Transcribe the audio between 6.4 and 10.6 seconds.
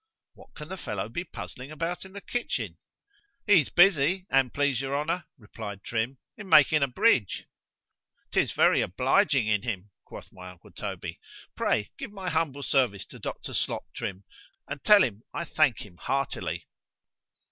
making a bridge.——'Tis very obliging in him, quoth my